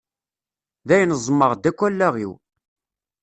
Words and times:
Dayen 0.87 1.15
ẓmeɣ-d 1.25 1.63
akk 1.69 1.79
allaɣ-iw 1.87 2.33